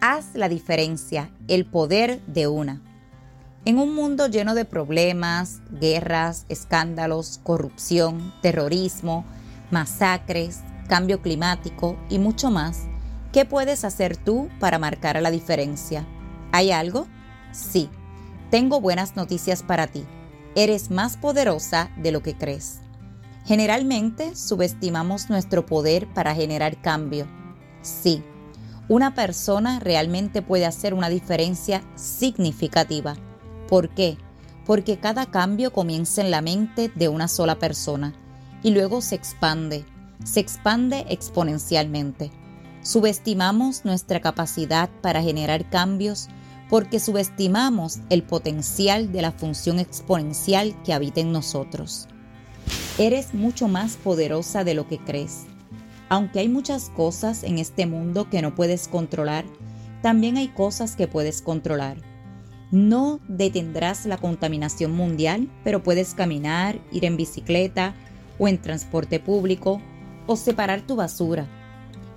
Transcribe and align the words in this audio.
Haz 0.00 0.26
la 0.34 0.48
diferencia, 0.48 1.28
el 1.48 1.66
poder 1.66 2.24
de 2.26 2.46
una. 2.46 2.80
En 3.64 3.78
un 3.78 3.96
mundo 3.96 4.28
lleno 4.28 4.54
de 4.54 4.64
problemas, 4.64 5.60
guerras, 5.72 6.46
escándalos, 6.48 7.40
corrupción, 7.42 8.32
terrorismo, 8.40 9.24
masacres, 9.72 10.60
cambio 10.88 11.20
climático 11.20 11.98
y 12.08 12.20
mucho 12.20 12.48
más, 12.52 12.84
¿qué 13.32 13.44
puedes 13.44 13.84
hacer 13.84 14.16
tú 14.16 14.48
para 14.60 14.78
marcar 14.78 15.20
la 15.20 15.32
diferencia? 15.32 16.06
¿Hay 16.52 16.70
algo? 16.70 17.08
Sí, 17.50 17.90
tengo 18.52 18.80
buenas 18.80 19.16
noticias 19.16 19.64
para 19.64 19.88
ti. 19.88 20.04
Eres 20.54 20.92
más 20.92 21.16
poderosa 21.16 21.90
de 21.96 22.12
lo 22.12 22.22
que 22.22 22.36
crees. 22.36 22.82
Generalmente 23.46 24.36
subestimamos 24.36 25.28
nuestro 25.28 25.66
poder 25.66 26.06
para 26.14 26.36
generar 26.36 26.80
cambio. 26.80 27.26
Sí, 27.82 28.22
una 28.88 29.14
persona 29.14 29.80
realmente 29.80 30.40
puede 30.40 30.64
hacer 30.64 30.94
una 30.94 31.08
diferencia 31.10 31.82
significativa. 31.94 33.16
¿Por 33.68 33.90
qué? 33.90 34.16
Porque 34.64 34.98
cada 34.98 35.26
cambio 35.26 35.72
comienza 35.72 36.22
en 36.22 36.30
la 36.30 36.40
mente 36.40 36.90
de 36.94 37.08
una 37.08 37.28
sola 37.28 37.58
persona 37.58 38.14
y 38.62 38.70
luego 38.70 39.02
se 39.02 39.14
expande, 39.14 39.84
se 40.24 40.40
expande 40.40 41.04
exponencialmente. 41.08 42.30
Subestimamos 42.82 43.84
nuestra 43.84 44.20
capacidad 44.20 44.88
para 45.02 45.22
generar 45.22 45.68
cambios 45.68 46.28
porque 46.70 47.00
subestimamos 47.00 47.98
el 48.08 48.22
potencial 48.22 49.12
de 49.12 49.22
la 49.22 49.32
función 49.32 49.78
exponencial 49.78 50.80
que 50.82 50.92
habita 50.92 51.20
en 51.20 51.32
nosotros. 51.32 52.08
Eres 52.98 53.34
mucho 53.34 53.68
más 53.68 53.96
poderosa 53.96 54.64
de 54.64 54.74
lo 54.74 54.88
que 54.88 54.98
crees. 54.98 55.47
Aunque 56.08 56.40
hay 56.40 56.48
muchas 56.48 56.90
cosas 56.90 57.44
en 57.44 57.58
este 57.58 57.86
mundo 57.86 58.30
que 58.30 58.42
no 58.42 58.54
puedes 58.54 58.88
controlar, 58.88 59.44
también 60.02 60.36
hay 60.36 60.48
cosas 60.48 60.96
que 60.96 61.08
puedes 61.08 61.42
controlar. 61.42 61.98
No 62.70 63.20
detendrás 63.28 64.06
la 64.06 64.18
contaminación 64.18 64.92
mundial, 64.92 65.50
pero 65.64 65.82
puedes 65.82 66.14
caminar, 66.14 66.80
ir 66.92 67.04
en 67.04 67.16
bicicleta 67.16 67.94
o 68.38 68.48
en 68.48 68.60
transporte 68.60 69.20
público 69.20 69.80
o 70.26 70.36
separar 70.36 70.82
tu 70.82 70.96
basura. 70.96 71.46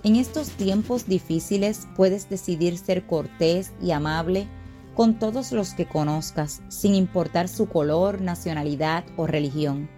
En 0.04 0.16
estos 0.16 0.50
tiempos 0.50 1.06
difíciles 1.06 1.86
puedes 1.96 2.28
decidir 2.28 2.76
ser 2.76 3.06
cortés 3.06 3.72
y 3.82 3.92
amable 3.92 4.46
con 4.94 5.18
todos 5.18 5.52
los 5.52 5.74
que 5.74 5.86
conozcas, 5.86 6.60
sin 6.68 6.94
importar 6.94 7.48
su 7.48 7.66
color, 7.66 8.20
nacionalidad 8.20 9.04
o 9.16 9.26
religión. 9.26 9.88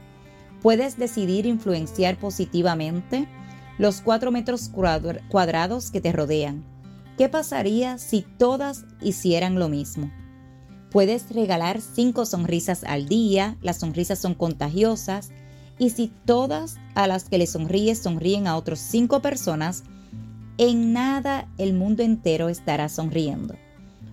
Puedes 0.63 0.97
decidir 0.99 1.47
influenciar 1.47 2.17
positivamente 2.17 3.27
los 3.79 4.01
cuatro 4.01 4.31
metros 4.31 4.71
cuadrados 5.29 5.91
que 5.91 6.01
te 6.01 6.13
rodean. 6.13 6.65
¿Qué 7.19 7.29
pasaría 7.29 7.99
si 7.99 8.23
todas 8.23 8.85
hicieran 9.01 9.59
lo 9.59 9.69
mismo? 9.69 10.11
Puedes 10.91 11.31
regalar 11.31 11.81
cinco 11.81 12.25
sonrisas 12.25 12.85
al 12.85 13.09
día, 13.09 13.57
las 13.63 13.79
sonrisas 13.79 14.19
son 14.19 14.35
contagiosas, 14.35 15.31
y 15.79 15.91
si 15.91 16.13
todas 16.25 16.77
a 16.95 17.07
las 17.09 17.25
que 17.25 17.39
le 17.39 17.47
sonríes 17.47 17.99
sonríen 17.99 18.47
a 18.47 18.57
otras 18.57 18.79
cinco 18.79 19.21
personas, 19.21 19.83
en 20.57 20.93
nada 20.93 21.49
el 21.59 21.75
mundo 21.75 22.05
entero 22.05 22.49
estará 22.49 22.89
sonriendo. 22.89 23.57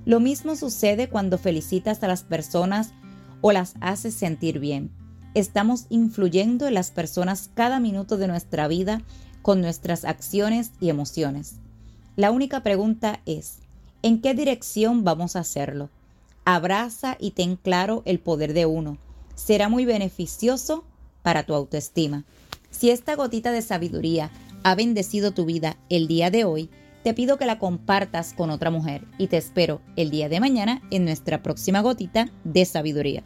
Lo 0.06 0.19
mismo 0.19 0.56
sucede 0.56 1.08
cuando 1.08 1.38
felicitas 1.38 2.02
a 2.02 2.08
las 2.08 2.24
personas 2.24 2.94
o 3.41 3.52
las 3.52 3.75
haces 3.80 4.16
sentir 4.16 4.59
bien. 4.59 4.90
Estamos 5.35 5.85
influyendo 5.90 6.68
en 6.68 6.74
las 6.74 6.90
personas 6.90 7.52
cada 7.53 7.80
minuto 7.80 8.18
de 8.18 8.28
nuestra 8.28 8.68
vida 8.68 9.02
con 9.41 9.62
nuestras 9.62 10.06
acciones 10.06 10.72
y 10.79 10.90
emociones. 10.90 11.56
La 12.16 12.31
única 12.31 12.62
pregunta 12.62 13.22
es, 13.25 13.59
¿en 14.02 14.22
qué 14.22 14.34
dirección 14.34 15.03
vamos 15.03 15.35
a 15.35 15.40
hacerlo? 15.40 15.90
Abraza 16.46 17.18
y 17.19 17.31
ten 17.31 17.56
claro 17.56 18.02
el 18.06 18.19
poder 18.19 18.53
de 18.53 18.66
uno. 18.66 18.97
Será 19.35 19.69
muy 19.69 19.85
beneficioso 19.85 20.84
para 21.22 21.44
tu 21.44 21.53
autoestima. 21.53 22.24
Si 22.69 22.90
esta 22.90 23.16
gotita 23.16 23.52
de 23.52 23.62
sabiduría 23.62 24.31
ha 24.63 24.75
bendecido 24.75 25.31
tu 25.31 25.46
vida 25.46 25.78
el 25.90 26.08
día 26.08 26.31
de 26.31 26.46
hoy, 26.46 26.69
te 27.03 27.13
pido 27.13 27.38
que 27.38 27.46
la 27.46 27.58
compartas 27.58 28.34
con 28.34 28.52
otra 28.52 28.69
mujer 28.69 29.06
y 29.18 29.28
te 29.28 29.38
espero 29.38 29.81
el 29.96 30.12
día 30.12 30.29
de 30.29 30.40
mañana 30.40 30.81
en 30.91 31.06
nuestra 31.06 31.41
próxima 31.41 31.81
gotita 31.81 32.29
de 32.44 32.66
sabiduría. 32.66 33.23